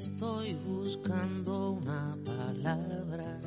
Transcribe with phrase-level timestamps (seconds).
[0.00, 3.38] estoy buscando una palabra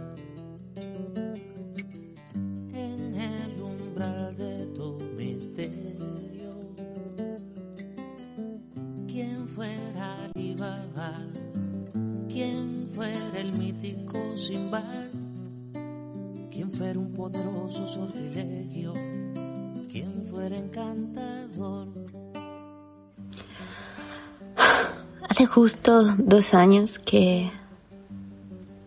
[25.54, 27.52] justo dos años que,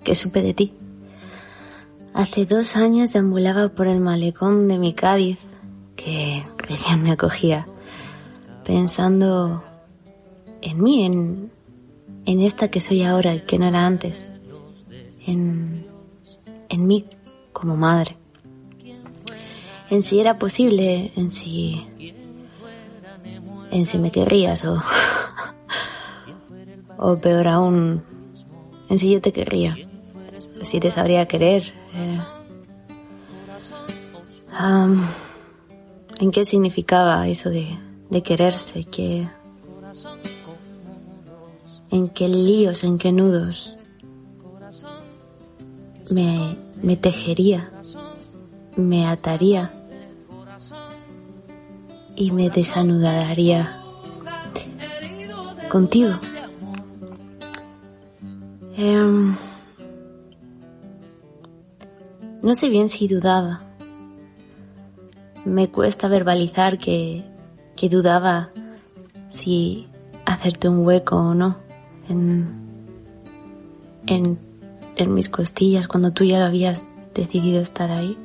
[0.02, 0.73] que supe de ti.
[2.12, 5.38] Hace dos años deambulaba por el malecón de mi Cádiz,
[5.95, 7.68] que recién me acogía,
[8.65, 9.63] pensando
[10.60, 11.52] en mí, en,
[12.24, 14.26] en esta que soy ahora y que no era antes,
[15.24, 15.87] en,
[16.69, 17.04] en mí
[17.52, 18.16] como madre,
[19.88, 21.87] en si era posible, en si,
[23.71, 24.82] en si me querrías o,
[26.99, 28.02] o peor aún,
[28.89, 29.77] en si yo te querría,
[30.63, 31.75] si te sabría querer.
[31.95, 32.19] eh,
[36.19, 38.85] ¿En qué significaba eso de, de quererse?
[38.85, 39.29] ¿Qué,
[41.91, 43.77] ¿En qué líos, en qué nudos
[46.10, 47.71] me, me tejería,
[48.77, 49.73] me ataría
[52.16, 53.79] y me desanudaría
[55.69, 56.15] contigo?
[58.79, 59.35] Em,
[62.43, 63.63] no sé bien si dudaba.
[65.47, 67.25] Me cuesta verbalizar que,
[67.75, 68.50] que dudaba
[69.31, 69.88] si
[70.26, 71.56] hacerte un hueco o no
[72.10, 72.48] en,
[74.06, 74.38] en,
[74.97, 78.19] en mis costillas cuando tú ya lo habías decidido estar ahí.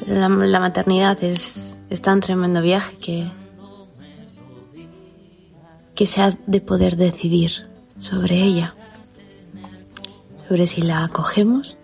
[0.00, 3.30] Pero la, la maternidad es, es tan tremendo viaje que,
[5.94, 7.71] que se ha de poder decidir
[8.02, 8.74] sobre ella,
[10.48, 11.78] sobre si la acogemos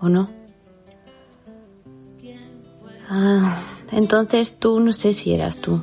[0.00, 0.28] o no.
[3.08, 3.56] Ah,
[3.92, 5.80] entonces tú no sé si eras tú.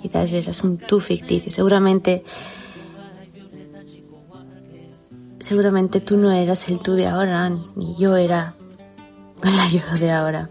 [0.00, 1.52] Quizás eras un tú ficticio.
[1.52, 2.24] Seguramente.
[5.38, 8.54] Seguramente tú no eras el tú de ahora, ni yo era
[9.42, 10.48] la yo de ahora.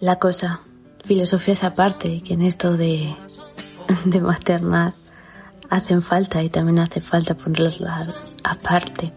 [0.00, 0.60] La cosa,
[1.04, 3.14] filosofías aparte, que en esto de,
[4.06, 4.94] de maternar
[5.70, 8.10] hacen falta y también hace falta ponerlas
[8.42, 9.12] aparte.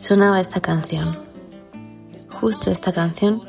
[0.00, 1.16] Sonaba esta canción,
[2.28, 3.40] justo esta canción,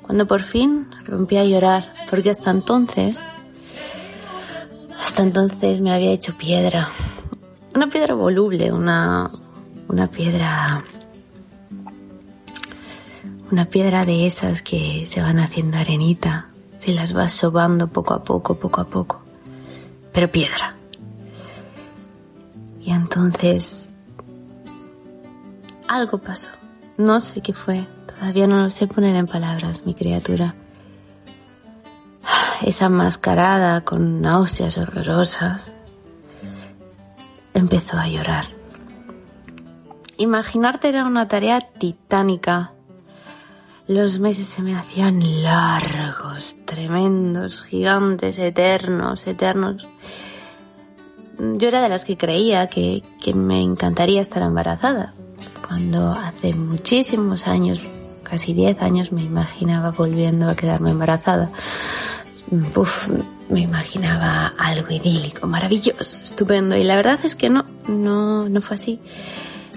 [0.00, 3.18] cuando por fin rompí a llorar, porque hasta entonces,
[4.98, 6.88] hasta entonces me había hecho piedra.
[7.74, 9.30] Una piedra voluble, una,
[9.88, 10.82] una piedra,
[13.50, 18.22] una piedra de esas que se van haciendo arenita, se las vas sobando poco a
[18.22, 19.20] poco, poco a poco,
[20.12, 20.79] pero piedra.
[23.12, 23.90] Entonces
[25.88, 26.50] algo pasó.
[26.96, 27.84] No sé qué fue.
[28.06, 30.54] Todavía no lo sé poner en palabras, mi criatura.
[32.62, 35.74] Esa mascarada con náuseas horrorosas
[37.52, 38.44] empezó a llorar.
[40.16, 42.74] Imaginarte era una tarea titánica.
[43.88, 49.88] Los meses se me hacían largos, tremendos, gigantes, eternos, eternos.
[51.40, 55.14] Yo era de las que creía que, que me encantaría estar embarazada.
[55.66, 57.80] Cuando hace muchísimos años,
[58.22, 61.50] casi 10 años, me imaginaba volviendo a quedarme embarazada.
[62.76, 63.08] Uf,
[63.48, 66.76] me imaginaba algo idílico, maravilloso, estupendo.
[66.76, 69.00] Y la verdad es que no, no, no fue así.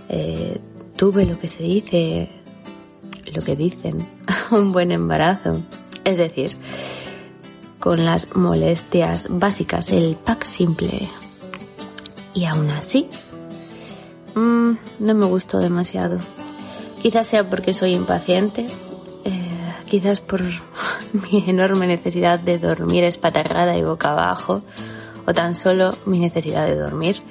[0.09, 0.59] Eh,
[0.97, 2.29] tuve lo que se dice,
[3.31, 4.05] lo que dicen,
[4.51, 5.61] un buen embarazo.
[6.03, 6.57] Es decir,
[7.79, 11.09] con las molestias básicas, el pack simple.
[12.33, 13.07] Y aún así,
[14.35, 16.17] mmm, no me gustó demasiado.
[17.01, 18.65] Quizás sea porque soy impaciente,
[19.25, 20.41] eh, quizás por
[21.13, 24.61] mi enorme necesidad de dormir espatarrada y boca abajo,
[25.25, 27.21] o tan solo mi necesidad de dormir.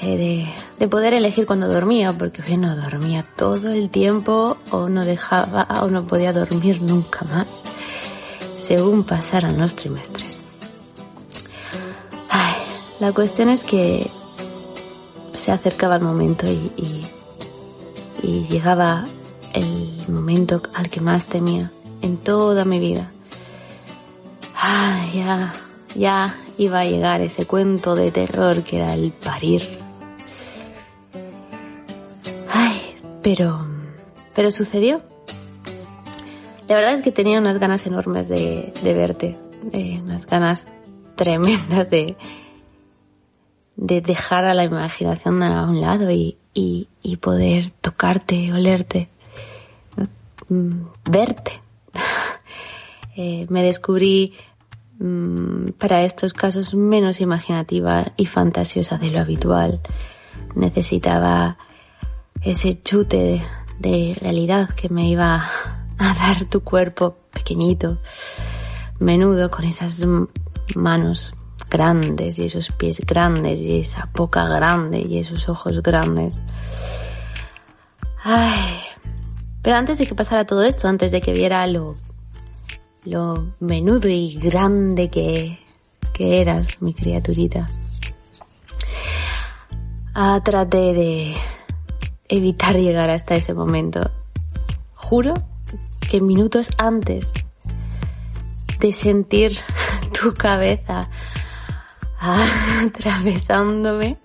[0.00, 0.48] Eh, de,
[0.78, 5.66] de, poder elegir cuando dormía, porque yo no dormía todo el tiempo o no dejaba
[5.82, 7.64] o no podía dormir nunca más,
[8.56, 10.37] según pasaran los trimestres.
[13.00, 14.10] La cuestión es que
[15.32, 17.02] se acercaba el momento y,
[18.50, 19.04] llegaba
[19.52, 21.70] el momento al que más temía
[22.02, 23.10] en toda mi vida.
[24.54, 25.52] Ay, ya,
[25.94, 29.62] ya iba a llegar ese cuento de terror que era el parir.
[32.52, 33.66] Ay, pero,
[34.34, 35.00] pero sucedió.
[36.68, 40.66] La verdad es que tenía unas ganas enormes de, verte, de unas ganas
[41.14, 42.16] tremendas de,
[43.78, 46.36] de dejar a la imaginación a un lado y,
[47.20, 49.08] poder tocarte, olerte,
[50.48, 51.52] mm, verte.
[53.20, 54.32] Eh, me descubrí
[55.00, 59.80] mm, para estos casos menos imaginativa y fantasiosa de lo habitual.
[60.54, 61.58] Necesitaba
[62.42, 63.44] ese chute
[63.80, 65.50] de realidad que me iba
[65.98, 67.98] a dar tu cuerpo pequeñito,
[69.00, 70.06] menudo, con esas
[70.76, 71.34] manos
[71.70, 76.40] grandes y esos pies grandes y esa boca grande y esos ojos grandes.
[78.22, 78.80] Ay,
[79.62, 81.96] pero antes de que pasara todo esto, antes de que viera lo,
[83.04, 85.58] lo menudo y grande que,
[86.12, 87.68] que eras, mi criaturita,
[90.14, 91.34] ah, traté de
[92.28, 94.10] evitar llegar hasta ese momento.
[94.94, 95.34] Juro
[96.10, 97.32] que minutos antes
[98.80, 99.56] de sentir
[100.20, 101.08] tu cabeza
[102.86, 104.18] atravesándome,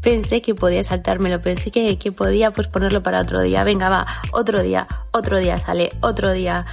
[0.00, 3.64] pensé que podía saltármelo, pensé que, que podía pues ponerlo para otro día.
[3.64, 6.66] Venga, va, otro día, otro día sale, otro día.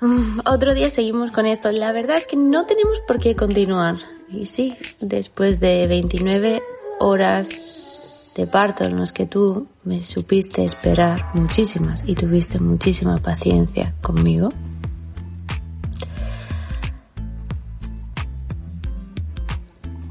[0.00, 1.70] Mm, otro día seguimos con esto.
[1.72, 3.96] La verdad es que no tenemos por qué continuar.
[4.28, 6.62] Y sí, después de 29
[6.98, 13.94] horas de parto en los que tú me supiste esperar muchísimas y tuviste muchísima paciencia
[14.02, 14.48] conmigo,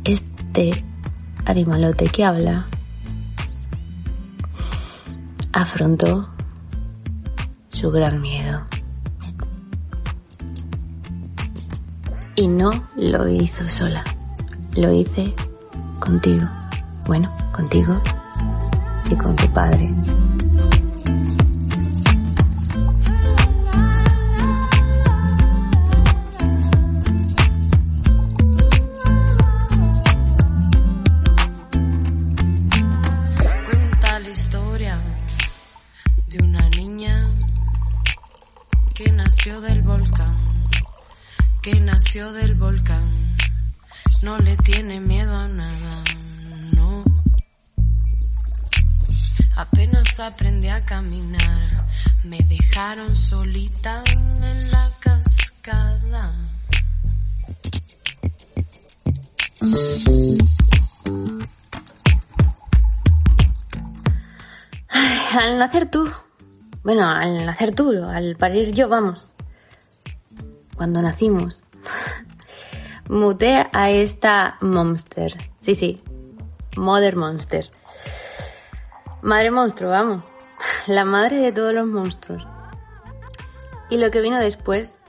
[0.05, 0.85] este
[1.45, 2.65] animalote que habla
[5.51, 6.29] afrontó
[7.69, 8.61] su gran miedo.
[12.35, 14.03] Y no lo hizo sola,
[14.75, 15.33] lo hice
[15.99, 16.47] contigo.
[17.07, 17.99] Bueno, contigo
[19.09, 19.93] y con tu padre.
[42.15, 43.03] Del volcán.
[44.21, 46.03] No le tiene miedo a nada,
[46.73, 47.03] no.
[49.57, 51.85] Apenas aprendí a caminar,
[52.23, 56.33] me dejaron solita en la cascada.
[65.37, 66.09] al nacer tú,
[66.81, 69.31] bueno, al nacer tú, al parir yo, vamos.
[70.77, 71.64] Cuando nacimos,
[73.09, 75.35] muté a esta monster.
[75.59, 76.01] Sí, sí,
[76.77, 77.69] Mother Monster.
[79.21, 80.23] Madre monstruo, vamos.
[80.87, 82.45] La madre de todos los monstruos.
[83.89, 84.99] Y lo que vino después,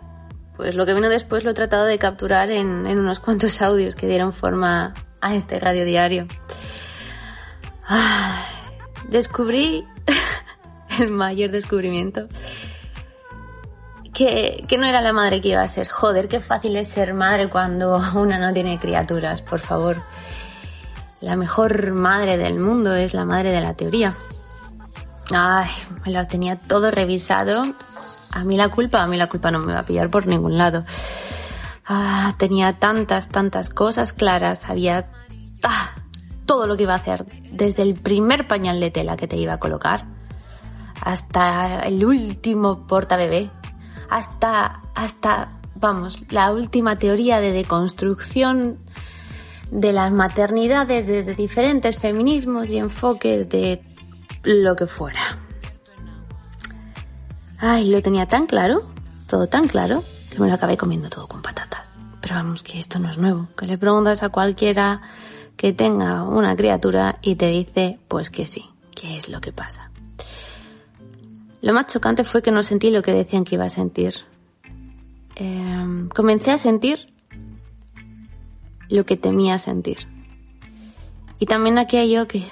[0.56, 3.94] pues lo que vino después lo he tratado de capturar en, en unos cuantos audios
[3.94, 6.26] que dieron forma a este radio diario.
[9.08, 9.86] descubrí
[10.98, 12.28] el mayor descubrimiento
[14.16, 15.88] que, no era la madre que iba a ser.
[15.88, 20.02] Joder, qué fácil es ser madre cuando una no tiene criaturas, por favor.
[21.20, 24.14] La mejor madre del mundo es la madre de la teoría.
[25.34, 25.68] Ay,
[26.04, 27.64] me lo tenía todo revisado.
[28.32, 30.56] A mí la culpa, a mí la culpa no me va a pillar por ningún
[30.56, 30.84] lado.
[31.86, 34.60] Ah, tenía tantas, tantas cosas claras.
[34.60, 35.10] Sabía
[35.62, 35.94] ah,
[36.46, 37.26] todo lo que iba a hacer.
[37.50, 40.06] Desde el primer pañal de tela que te iba a colocar
[41.02, 43.50] hasta el último porta bebé
[44.10, 48.78] hasta, hasta, vamos, la última teoría de deconstrucción
[49.70, 53.82] de las maternidades desde diferentes feminismos y enfoques de
[54.44, 55.20] lo que fuera.
[57.58, 58.90] Ay, lo tenía tan claro,
[59.26, 61.92] todo tan claro, que me lo acabé comiendo todo con patatas.
[62.20, 65.00] Pero vamos, que esto no es nuevo, que le preguntas a cualquiera
[65.56, 69.90] que tenga una criatura y te dice, pues que sí, que es lo que pasa.
[71.66, 74.14] Lo más chocante fue que no sentí lo que decían que iba a sentir.
[75.34, 77.12] Em, comencé a sentir
[78.88, 80.06] lo que temía sentir.
[81.40, 82.46] Y también aquello que,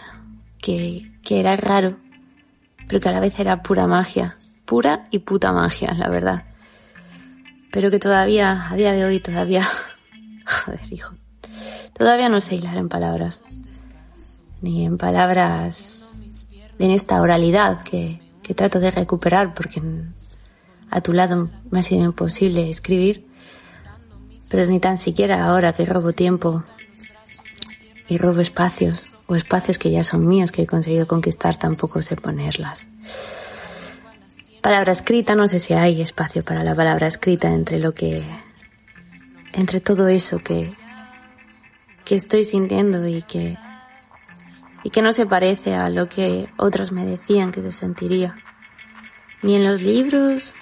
[0.59, 1.97] que, que era raro,
[2.89, 4.35] pero que a la vez era pura magia.
[4.65, 6.47] Pura y puta magia, la verdad.
[7.71, 9.63] Pero que todavía, a día de hoy, todavía...
[10.45, 11.15] Joder, hijo.
[11.97, 13.45] Todavía no sé hilar en palabras.
[14.61, 16.21] Ni en palabras...
[16.81, 19.83] En esta oralidad que, que trato de recuperar porque
[20.91, 23.27] a tu lado me ha sido imposible escribir,
[24.49, 26.63] pero ni tan siquiera ahora que robo tiempo
[28.09, 32.17] y robo espacios o espacios que ya son míos que he conseguido conquistar tampoco sé
[32.17, 32.87] ponerlas.
[34.61, 38.23] Palabra escrita, no sé si hay espacio para la palabra escrita entre lo que
[39.53, 40.75] entre todo eso que
[42.05, 43.57] que estoy sintiendo y que,
[44.85, 48.37] y que no se parece a lo que otros me decían que se sentiría.
[49.43, 50.55] Ni en los libros,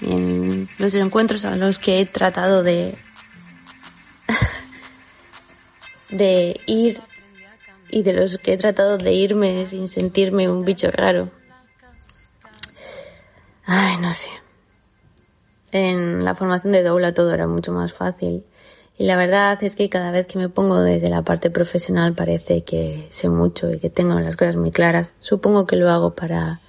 [0.00, 2.98] ni en los encuentros a los que he tratado de,
[6.10, 7.00] de ir
[7.88, 11.30] y de los que he tratado de irme sin sentirme un bicho raro.
[13.64, 14.30] Ay, no sé.
[15.70, 18.44] En la formación de doula todo era mucho más fácil.
[19.02, 22.62] Y la verdad es que cada vez que me pongo desde la parte profesional parece
[22.62, 25.16] que sé mucho y que tengo las cosas muy claras.
[25.18, 26.60] Supongo que lo hago para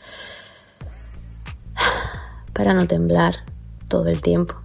[2.54, 3.46] para no temblar
[3.88, 4.56] todo el tiempo.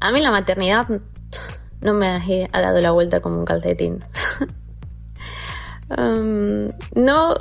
[0.00, 0.88] A mí la maternidad
[1.82, 2.06] no me
[2.50, 4.02] ha dado la vuelta como un calcetín.
[5.90, 7.34] Um, no,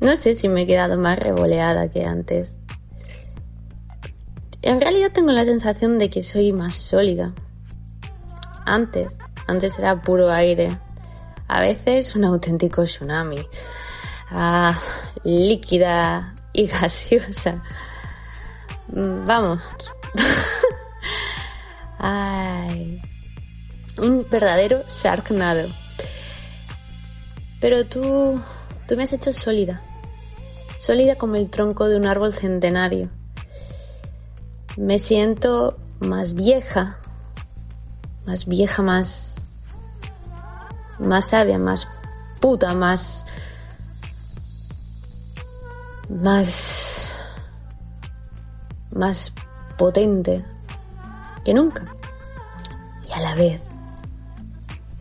[0.00, 2.58] no sé si me he quedado más revoleada que antes.
[4.62, 7.34] En realidad tengo la sensación de que soy más sólida.
[8.66, 10.76] Antes, antes era puro aire.
[11.48, 13.46] A veces un auténtico tsunami.
[14.30, 14.76] Ah,
[15.22, 17.62] líquida y gaseosa.
[18.88, 19.62] Vamos.
[21.98, 23.00] Ay.
[23.98, 25.68] Un verdadero Sharknado.
[27.60, 28.40] Pero tú,
[28.88, 29.80] tú me has hecho sólida.
[30.76, 33.08] Sólida como el tronco de un árbol centenario.
[34.76, 36.98] Me siento más vieja.
[38.26, 39.48] Más vieja, más.
[40.98, 41.88] Más sabia, más
[42.40, 43.24] puta, más.
[46.08, 47.10] Más.
[48.90, 49.32] Más
[49.78, 50.44] potente
[51.44, 51.84] que nunca.
[53.08, 53.60] Y a la vez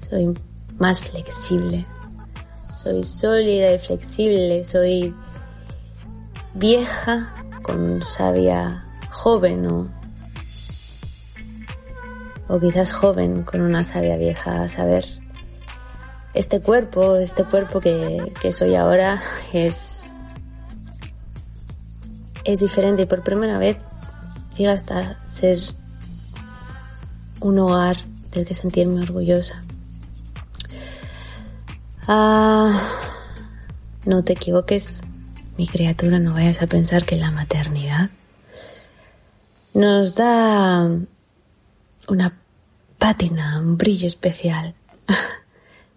[0.09, 0.33] soy
[0.77, 1.85] más flexible.
[2.73, 5.15] Soy sólida y flexible, soy
[6.53, 9.89] vieja con sabia joven o,
[12.47, 15.05] o quizás joven con una sabia vieja, a saber.
[16.33, 19.21] Este cuerpo, este cuerpo que, que soy ahora
[19.53, 20.09] es,
[22.43, 23.77] es diferente y por primera vez
[24.57, 25.57] llega hasta ser
[27.39, 27.97] un hogar
[28.31, 29.63] del que sentirme orgullosa.
[32.07, 32.79] Ah,
[34.05, 35.01] no te equivoques,
[35.57, 38.09] mi criatura, no vayas a pensar que la maternidad
[39.73, 40.87] nos da
[42.07, 42.39] una
[42.97, 44.75] pátina, un brillo especial.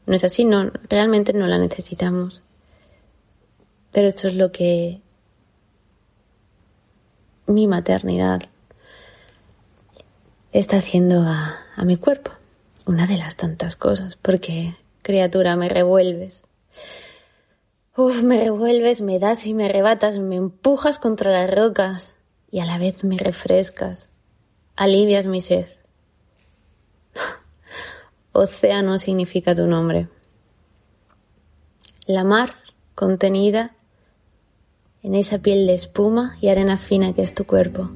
[0.07, 2.41] No es así, no, realmente no la necesitamos.
[3.93, 5.03] Pero esto es lo que
[7.47, 8.41] mi maternidad
[10.51, 12.31] está haciendo a, a mi cuerpo.
[12.87, 16.45] Una de las tantas cosas, porque criatura, me revuelves.
[17.97, 22.15] Uf, me revuelves, me das y me arrebatas, me empujas contra las rocas
[22.51, 24.11] y a la vez me refrescas,
[24.77, 25.67] alivias mi sed.
[28.39, 30.09] Océano significa tu nombre.
[32.07, 32.55] La mar
[32.95, 33.75] contenida
[35.03, 37.91] en esa piel de espuma y arena fina que es tu cuerpo.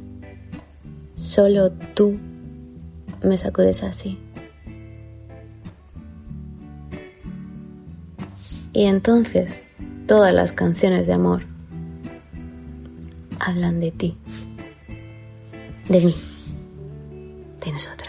[1.14, 2.18] Solo tú
[3.22, 4.18] me sacudes así.
[8.72, 9.62] Y entonces
[10.08, 11.42] todas las canciones de amor
[13.38, 14.16] hablan de ti,
[15.88, 16.14] de mí,
[17.64, 18.01] de nosotras.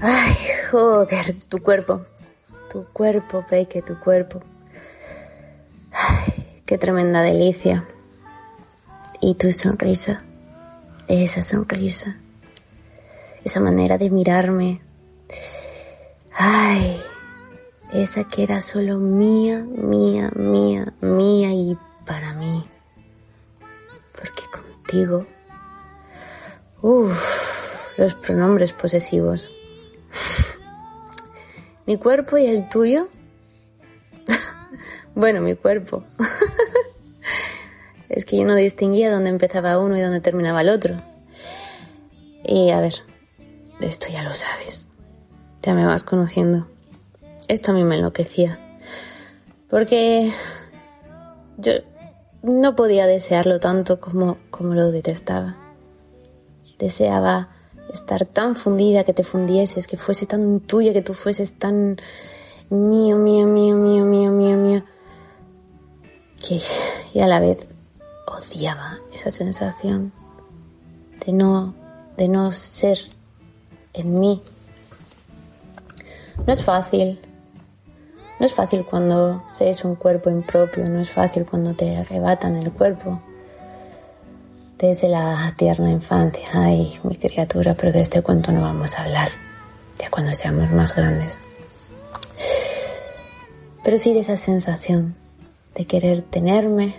[0.00, 0.36] Ay,
[0.70, 2.06] joder, tu cuerpo,
[2.70, 4.40] tu cuerpo, Peque, tu cuerpo.
[5.90, 7.84] Ay, qué tremenda delicia.
[9.20, 10.22] Y tu sonrisa,
[11.08, 12.16] esa sonrisa,
[13.42, 14.80] esa manera de mirarme.
[16.32, 17.00] Ay,
[17.92, 21.76] esa que era solo mía, mía, mía, mía y
[22.06, 22.62] para mí.
[24.14, 25.26] Porque contigo,
[26.82, 29.50] uff, los pronombres posesivos.
[31.86, 33.08] Mi cuerpo y el tuyo
[35.14, 36.04] bueno, mi cuerpo.
[38.08, 40.96] es que yo no distinguía dónde empezaba uno y dónde terminaba el otro.
[42.44, 42.94] Y a ver,
[43.80, 44.88] esto ya lo sabes.
[45.62, 46.66] Ya me vas conociendo.
[47.48, 48.58] Esto a mí me enloquecía.
[49.68, 50.32] Porque
[51.58, 51.72] yo
[52.42, 55.56] no podía desearlo tanto como, como lo detestaba.
[56.78, 57.48] Deseaba
[57.92, 61.98] estar tan fundida que te fundieses, que fuese tan tuya, que tú fueses tan
[62.70, 64.82] mío, mío, mío, mío, mío, mío, mío,
[66.40, 66.60] que
[67.14, 67.66] y a la vez
[68.26, 70.12] odiaba esa sensación
[71.24, 71.74] de no,
[72.16, 72.98] de no ser
[73.94, 74.42] en mí.
[76.46, 77.20] No es fácil.
[78.38, 82.70] No es fácil cuando seas un cuerpo impropio, no es fácil cuando te arrebatan el
[82.70, 83.20] cuerpo.
[84.78, 89.30] Desde la tierna infancia, ay, mi criatura, pero de este cuento no vamos a hablar,
[89.98, 91.36] ya cuando seamos más grandes.
[93.82, 95.16] Pero sí de esa sensación
[95.74, 96.94] de querer tenerme,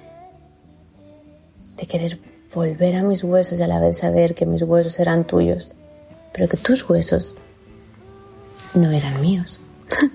[1.78, 2.20] de querer
[2.54, 5.72] volver a mis huesos y a la vez saber que mis huesos eran tuyos,
[6.34, 7.34] pero que tus huesos
[8.74, 9.62] no eran míos.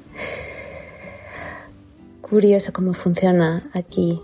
[2.20, 4.20] Curioso cómo funciona aquí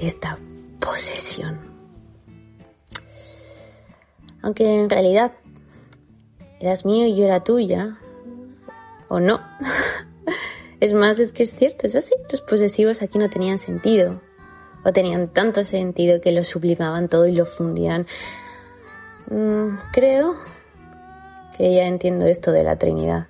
[0.00, 0.36] esta
[0.80, 1.71] posesión.
[4.42, 5.32] Aunque en realidad
[6.60, 7.98] eras mío y yo era tuya,
[9.08, 9.40] o no.
[10.80, 12.12] Es más, es que es cierto, es así.
[12.28, 14.20] Los posesivos aquí no tenían sentido.
[14.84, 18.04] O tenían tanto sentido que lo sublimaban todo y lo fundían.
[19.30, 20.34] Mm, creo
[21.56, 23.28] que ya entiendo esto de la Trinidad.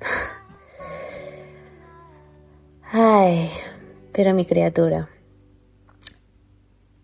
[2.90, 3.50] Ay,
[4.10, 5.10] pero mi criatura.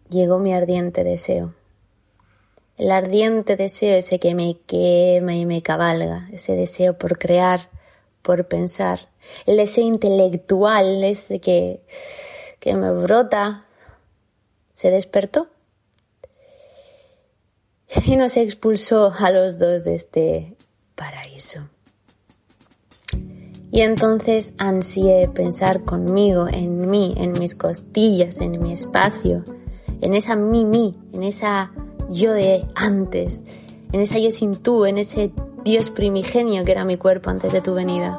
[0.08, 1.52] Llegó mi ardiente deseo.
[2.80, 7.68] El ardiente deseo ese que me quema y me cabalga, ese deseo por crear,
[8.22, 9.10] por pensar,
[9.44, 11.82] el deseo intelectual ese que,
[12.58, 13.66] que me brota,
[14.72, 15.48] se despertó
[18.06, 20.56] y nos expulsó a los dos de este
[20.94, 21.68] paraíso.
[23.70, 29.44] Y entonces ansié pensar conmigo, en mí, en mis costillas, en mi espacio,
[30.00, 31.72] en esa mí, en esa
[32.10, 33.42] yo de antes,
[33.92, 35.32] en esa yo sin tú, en ese
[35.64, 38.18] Dios primigenio que era mi cuerpo antes de tu venida.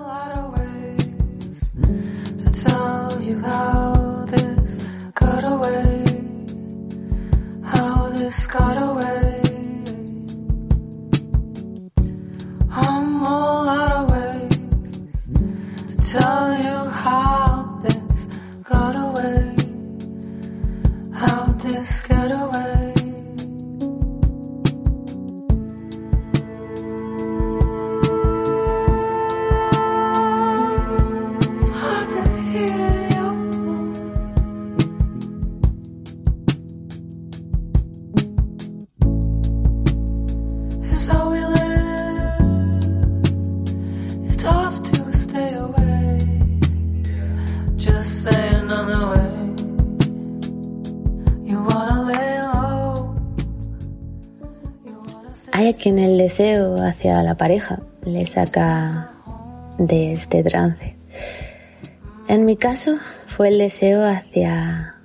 [58.25, 59.11] Saca
[59.77, 60.95] de este trance.
[62.27, 64.95] En mi caso fue el deseo hacia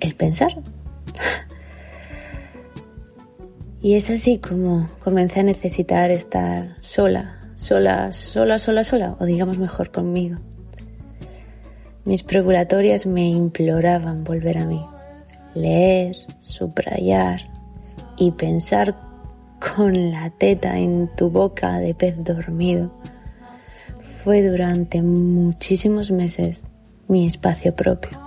[0.00, 0.52] el pensar.
[3.80, 9.58] Y es así como comencé a necesitar estar sola, sola, sola, sola, sola, o digamos
[9.58, 10.38] mejor conmigo.
[12.04, 14.84] Mis preparatorias me imploraban volver a mí,
[15.54, 17.42] leer, subrayar
[18.16, 18.96] y pensar
[19.58, 22.92] con la teta en tu boca de pez dormido.
[24.22, 26.64] Fue durante muchísimos meses
[27.08, 28.18] mi espacio propio.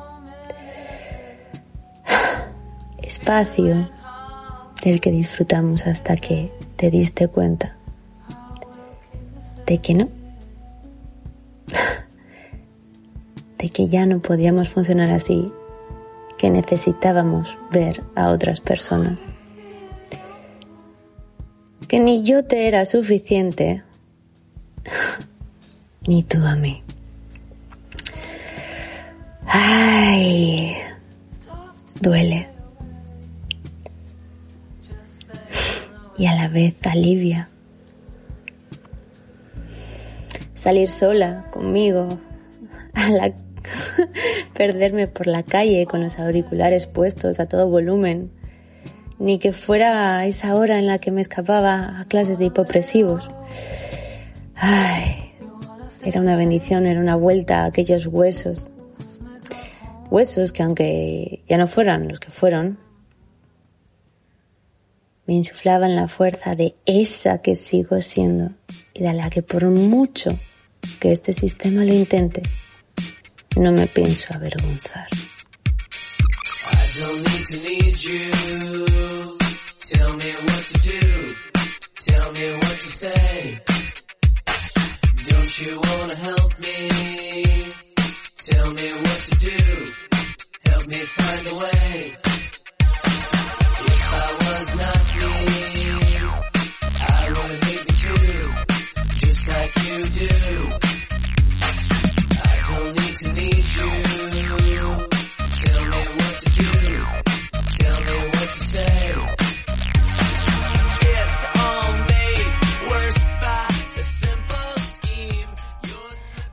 [3.02, 3.90] Espacio
[4.84, 7.78] del que disfrutamos hasta que te diste cuenta
[9.66, 10.10] de que no.
[13.58, 15.54] De que ya no podíamos funcionar así,
[16.40, 19.22] que necesitábamos ver a otras personas
[21.92, 23.84] que ni yo te era suficiente,
[26.08, 26.82] ni tú a mí.
[29.46, 30.74] Ay,
[32.00, 32.48] duele.
[36.18, 37.50] Y a la vez alivia.
[40.54, 42.08] Salir sola conmigo,
[42.94, 43.34] a la
[44.54, 48.32] perderme por la calle con los auriculares puestos a todo volumen
[49.22, 53.30] ni que fuera esa hora en la que me escapaba a clases de hipopresivos.
[54.56, 55.32] Ay,
[56.04, 58.68] era una bendición, era una vuelta a aquellos huesos.
[60.10, 62.80] huesos que aunque ya no fueran los que fueron,
[65.28, 68.50] me insuflaban la fuerza de esa que sigo siendo
[68.92, 70.40] y de la que por mucho
[71.00, 72.42] que este sistema lo intente,
[73.56, 75.08] no me pienso avergonzar.
[76.98, 78.32] don't need to need you.
[79.92, 81.36] Tell me what to do.
[82.08, 83.62] Tell me what to say.
[85.24, 86.90] Don't you wanna help me?
[88.36, 89.94] Tell me what to do.
[90.70, 92.18] Help me find a way.
[93.94, 95.21] If I was not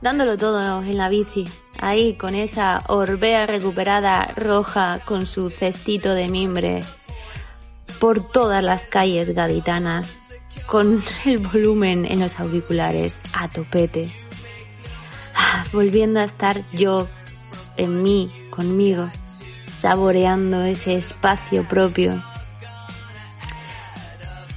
[0.09, 1.45] Dándolo todo en la bici,
[1.79, 6.83] ahí con esa orbea recuperada roja con su cestito de mimbre,
[7.99, 10.17] por todas las calles gaditanas,
[10.65, 14.11] con el volumen en los auriculares a topete,
[15.35, 17.07] Ah, volviendo a estar yo
[17.77, 19.11] en mí, conmigo,
[19.67, 22.23] saboreando ese espacio propio.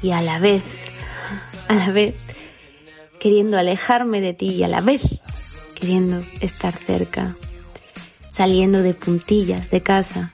[0.00, 0.64] Y a la vez,
[1.68, 2.14] a la vez,
[3.20, 5.02] queriendo alejarme de ti y a la vez
[5.82, 7.34] queriendo estar cerca,
[8.30, 10.32] saliendo de puntillas de casa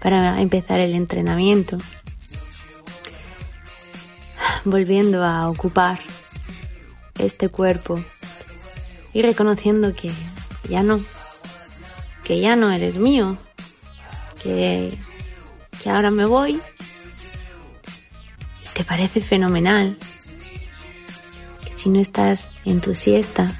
[0.00, 1.78] para empezar el entrenamiento,
[4.64, 5.98] volviendo a ocupar
[7.18, 8.00] este cuerpo
[9.12, 10.12] y reconociendo que
[10.68, 11.00] ya no,
[12.22, 13.36] que ya no eres mío,
[14.40, 14.96] que,
[15.82, 16.60] que ahora me voy.
[18.74, 19.98] ¿Te parece fenomenal?
[21.64, 23.52] Que si no estás en tu siesta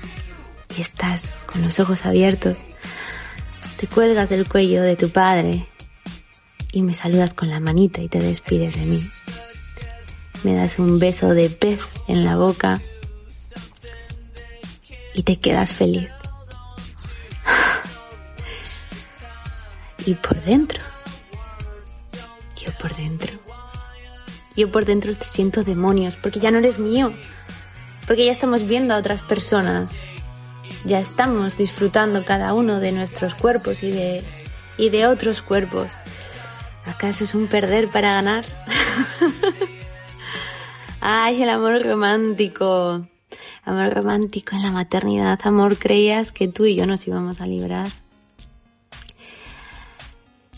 [0.77, 2.57] y estás con los ojos abiertos,
[3.79, 5.67] te cuelgas del cuello de tu padre
[6.73, 9.03] y me saludas con la manita y te despides de mí.
[10.45, 12.81] Me das un beso de pez en la boca
[15.15, 16.09] y te quedas feliz.
[20.07, 20.81] y por dentro,
[22.57, 23.39] yo por dentro,
[24.57, 27.13] yo por dentro te siento demonios porque ya no eres mío,
[28.07, 29.99] porque ya estamos viendo a otras personas,
[30.85, 34.23] ya estamos disfrutando cada uno de nuestros cuerpos y de,
[34.79, 35.89] y de otros cuerpos.
[36.87, 38.47] ¿Acaso es un perder para ganar?
[41.01, 43.07] Ay, el amor romántico.
[43.65, 45.39] Amor romántico en la maternidad.
[45.45, 47.89] Amor, creías que tú y yo nos íbamos a librar.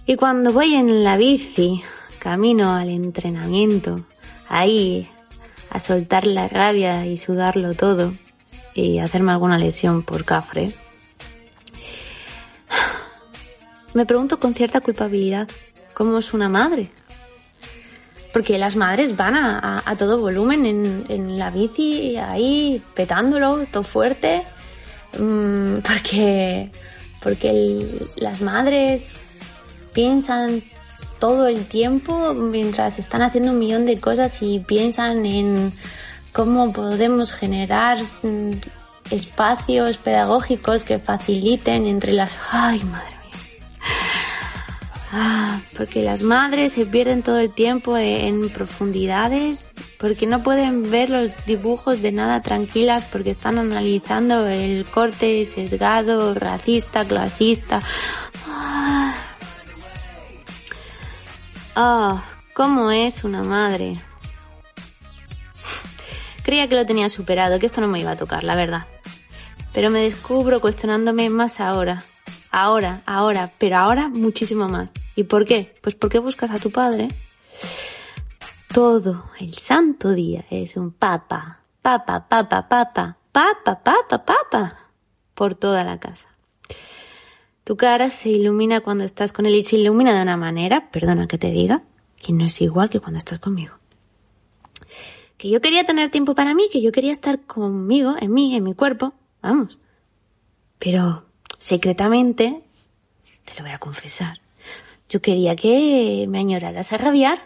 [0.07, 1.83] Y cuando voy en la bici,
[2.19, 4.05] camino al entrenamiento,
[4.49, 5.09] ahí,
[5.71, 8.15] a soltar la rabia y sudarlo todo,
[8.75, 10.73] y hacerme alguna lesión por cafre,
[13.95, 15.49] me pregunto con cierta culpabilidad,
[15.95, 16.91] ¿cómo es una madre?
[18.33, 23.83] Porque las madres van a, a- todo volumen en, en la bici, ahí petándolo, todo
[23.83, 24.45] fuerte,
[25.19, 26.71] mm, porque,
[27.23, 29.13] porque las madres
[29.93, 30.63] piensan
[31.19, 35.75] todo el tiempo mientras están haciendo un millón de cosas y piensan en
[36.33, 38.53] cómo podemos generar mm,
[39.11, 42.39] espacios pedagógicos que faciliten entre las...
[42.51, 43.39] ¡Ay, madre mía!
[45.15, 51.11] Ah, porque las madres se pierden todo el tiempo en profundidades, porque no pueden ver
[51.11, 57.83] los dibujos de nada tranquilas, porque están analizando el corte sesgado, racista, clasista.
[58.49, 59.15] Ah,
[61.75, 63.99] Ah, ¿cómo es una madre?
[66.43, 68.87] Creía que lo tenía superado, que esto no me iba a tocar, la verdad.
[69.73, 72.05] Pero me descubro cuestionándome más ahora.
[72.51, 74.93] Ahora, ahora, pero ahora muchísimo más.
[75.17, 75.75] ¿Y por qué?
[75.81, 77.09] Pues porque buscas a tu padre.
[78.73, 84.77] Todo el santo día es un papa, papa, papa, papa, papa, papa, papa,
[85.35, 86.29] por toda la casa.
[87.65, 91.29] Tu cara se ilumina cuando estás con él y se ilumina de una manera, perdona
[91.29, 91.83] que te diga,
[92.21, 93.75] que no es igual que cuando estás conmigo.
[95.43, 98.63] Que yo quería tener tiempo para mí, que yo quería estar conmigo, en mí, en
[98.63, 99.81] mi cuerpo, vamos.
[100.79, 101.25] Pero
[101.59, 102.63] secretamente,
[103.45, 104.39] te lo voy a confesar,
[105.09, 107.41] yo quería que me añoraras a rabiar,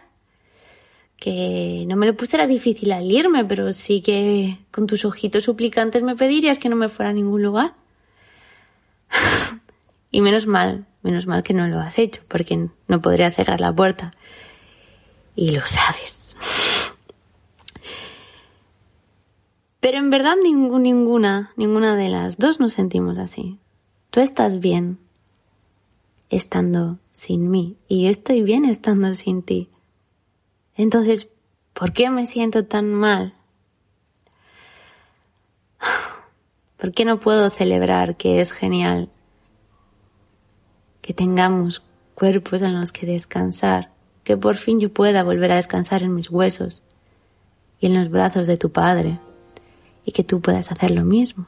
[1.16, 6.02] que no me lo pusieras difícil al irme, pero sí que con tus ojitos suplicantes
[6.02, 7.76] me pedirías que no me fuera a ningún lugar.
[10.10, 13.74] Y menos mal, menos mal que no lo has hecho, porque no podría cerrar la
[13.74, 14.12] puerta.
[15.34, 16.25] Y lo sabes.
[19.86, 23.60] Pero en verdad ninguna, ninguna de las dos nos sentimos así.
[24.10, 24.98] Tú estás bien.
[26.28, 29.68] estando sin mí y yo estoy bien estando sin ti.
[30.74, 31.28] Entonces,
[31.72, 33.34] ¿por qué me siento tan mal?
[36.78, 39.08] ¿Por qué no puedo celebrar que es genial
[41.00, 41.84] que tengamos
[42.16, 43.92] cuerpos en los que descansar,
[44.24, 46.82] que por fin yo pueda volver a descansar en mis huesos
[47.78, 49.20] y en los brazos de tu padre
[50.06, 51.46] y que tú puedas hacer lo mismo?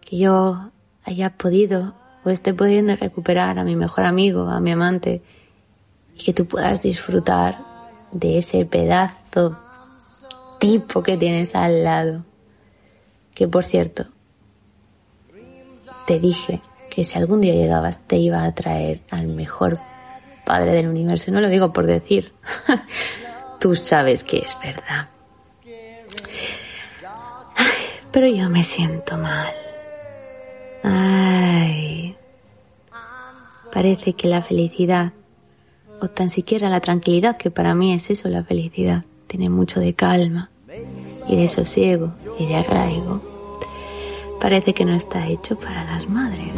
[0.00, 0.70] Que yo
[1.04, 5.22] haya podido o esté pudiendo recuperar a mi mejor amigo, a mi amante
[6.16, 7.58] y que tú puedas disfrutar
[8.10, 9.56] de ese pedazo
[10.58, 12.24] tipo que tienes al lado
[13.38, 14.06] que por cierto,
[16.08, 19.78] te dije que si algún día llegabas te iba a traer al mejor
[20.44, 21.30] padre del universo.
[21.30, 22.32] No lo digo por decir.
[23.60, 25.10] Tú sabes que es verdad.
[28.20, 29.54] Pero yo me siento mal.
[30.82, 32.16] Ay.
[33.72, 35.12] Parece que la felicidad,
[36.00, 39.94] o tan siquiera la tranquilidad, que para mí es eso la felicidad, tiene mucho de
[39.94, 40.50] calma
[41.28, 43.22] y de sosiego y de arraigo,
[44.40, 46.50] parece que no está hecho para las madres.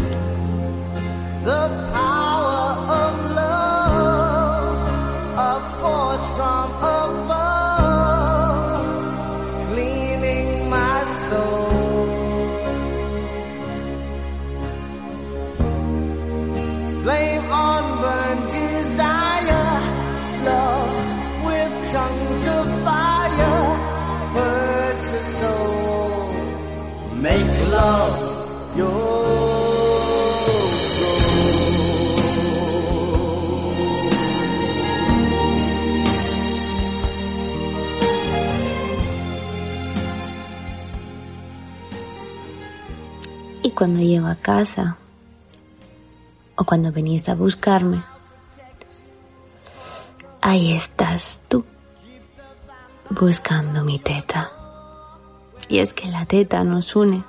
[43.63, 44.97] Y cuando llego a casa,
[46.57, 48.03] o cuando venís a buscarme,
[50.41, 51.65] ahí estás tú,
[53.11, 54.51] buscando mi teta.
[55.69, 57.23] Y es que la teta nos une.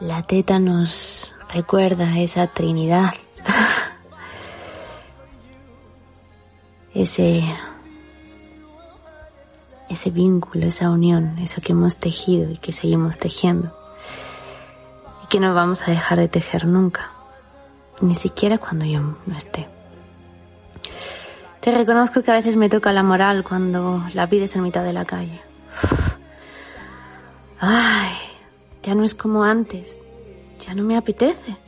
[0.00, 3.12] La teta nos recuerda esa Trinidad.
[6.94, 7.44] ese
[9.88, 13.74] ese vínculo, esa unión, eso que hemos tejido y que seguimos tejiendo.
[15.24, 17.10] Y que no vamos a dejar de tejer nunca,
[18.02, 19.68] ni siquiera cuando yo no esté.
[21.60, 24.92] Te reconozco que a veces me toca la moral cuando la pides en mitad de
[24.92, 25.40] la calle.
[27.60, 28.14] Ay,
[28.88, 29.98] ya no es como antes.
[30.60, 31.58] Ya no me apetece.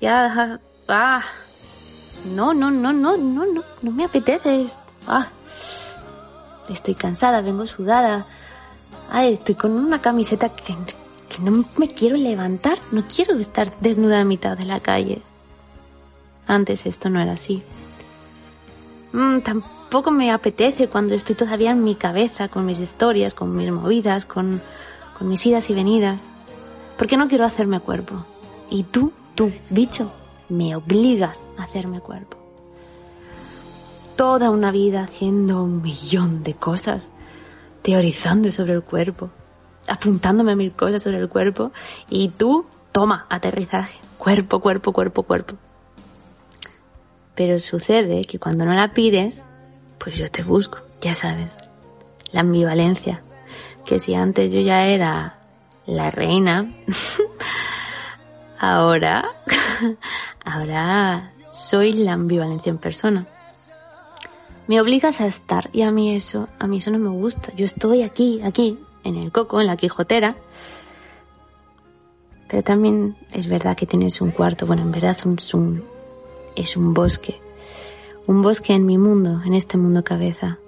[0.00, 1.22] Ya, ah,
[2.34, 4.66] no, no, no, no, no, no, no me apetece.
[5.06, 5.28] Ah,
[6.68, 8.26] estoy cansada, vengo sudada.
[9.08, 10.74] Ay, estoy con una camiseta que,
[11.28, 12.76] que no me quiero levantar.
[12.90, 15.22] No quiero estar desnuda a mitad de la calle.
[16.48, 17.62] Antes esto no era así.
[19.12, 23.70] Mm, tampoco me apetece cuando estoy todavía en mi cabeza con mis historias, con mis
[23.70, 24.60] movidas, con,
[25.16, 26.31] con mis idas y venidas.
[27.02, 28.24] Porque no quiero hacerme cuerpo.
[28.70, 30.12] Y tú, tú, bicho,
[30.48, 32.36] me obligas a hacerme cuerpo.
[34.14, 37.10] Toda una vida haciendo un millón de cosas,
[37.82, 39.30] teorizando sobre el cuerpo,
[39.88, 41.72] apuntándome a mil cosas sobre el cuerpo.
[42.08, 43.98] Y tú, toma, aterrizaje.
[44.16, 45.56] Cuerpo, cuerpo, cuerpo, cuerpo.
[47.34, 49.48] Pero sucede que cuando no la pides,
[49.98, 51.50] pues yo te busco, ya sabes.
[52.30, 53.24] La ambivalencia.
[53.84, 55.41] Que si antes yo ya era
[55.92, 56.72] la reina,
[58.58, 59.24] ahora,
[60.44, 63.26] ahora soy la ambivalencia en persona.
[64.68, 67.52] Me obligas a estar y a mí eso, a mí eso no me gusta.
[67.54, 70.36] Yo estoy aquí, aquí, en el coco, en la Quijotera.
[72.48, 75.84] Pero también es verdad que tienes un cuarto, bueno, en verdad es un,
[76.54, 77.40] es un bosque.
[78.26, 80.58] Un bosque en mi mundo, en este mundo cabeza.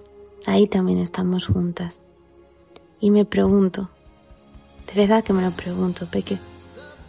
[0.44, 2.00] Ahí también estamos juntas.
[3.00, 3.90] Y me pregunto,
[4.86, 6.38] de verdad que me lo pregunto, Peque,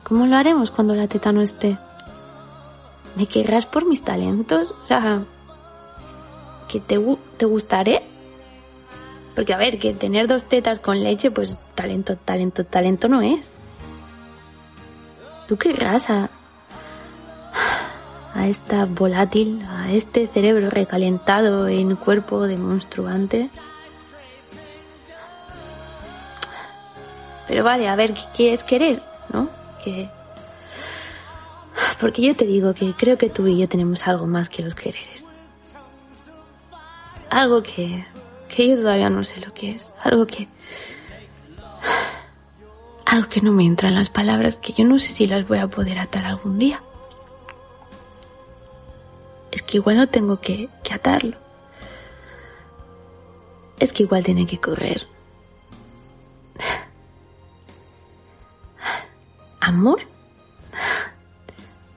[0.03, 1.77] ¿cómo lo haremos cuando la teta no esté?
[3.15, 4.73] ¿Me querrás por mis talentos?
[4.83, 5.23] O sea,
[6.67, 6.99] ¿que te,
[7.37, 8.03] te gustaré?
[9.35, 13.53] Porque a ver, que tener dos tetas con leche, pues talento, talento, talento no es.
[15.47, 16.29] ¿Tú querrás a,
[18.33, 23.49] a esta volátil, a este cerebro recalentado en cuerpo de monstruante?
[27.47, 29.01] Pero vale, a ver, ¿qué quieres querer?
[29.31, 29.49] ¿No?
[29.83, 30.09] Que...
[31.99, 34.73] Porque yo te digo que creo que tú y yo tenemos algo más que los
[34.73, 35.27] quereres.
[37.29, 38.05] Algo que,
[38.49, 39.91] que yo todavía no sé lo que es.
[40.03, 40.47] Algo que...
[43.05, 45.59] Algo que no me entra en las palabras, que yo no sé si las voy
[45.59, 46.81] a poder atar algún día.
[49.55, 51.37] es que igual no tengo que, que atarlo.
[53.79, 55.07] Es que igual tiene que correr.
[59.65, 59.97] ¿Amor?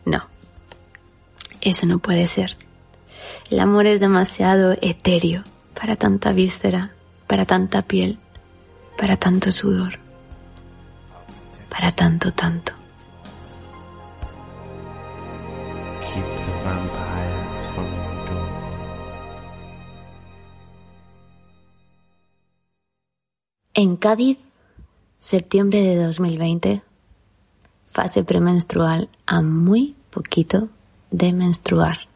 [0.07, 0.23] No,
[1.61, 2.57] eso no puede ser.
[3.51, 5.45] El amor es demasiado etéreo
[5.79, 6.93] para tanta víscera,
[7.27, 8.19] para tanta piel,
[8.97, 9.99] para tanto sudor,
[11.69, 12.73] para tanto, tanto.
[16.01, 18.49] Keep the vampires from the door.
[23.75, 24.39] En Cádiz,
[25.19, 26.88] septiembre de 2020,
[27.89, 30.69] fase premenstrual a muy poquito
[31.11, 32.08] de menstruar.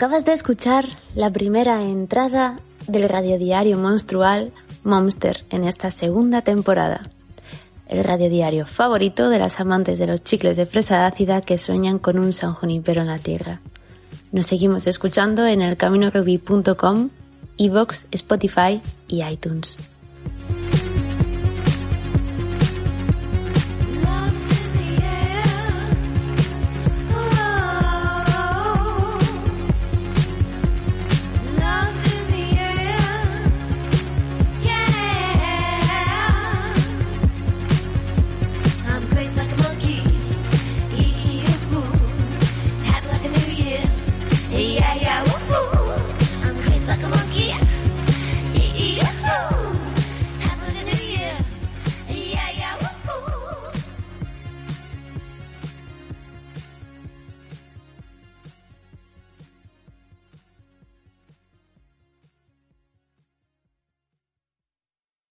[0.00, 2.56] Acabas de escuchar la primera entrada
[2.88, 4.50] del radiodiario monstrual
[4.82, 7.10] Monster en esta segunda temporada.
[7.86, 12.18] El radiodiario favorito de las amantes de los chicles de fresa ácida que sueñan con
[12.18, 13.60] un San Junipero en la tierra.
[14.32, 17.10] Nos seguimos escuchando en elcaminoruby.com,
[17.58, 19.76] iVoox, Spotify y iTunes.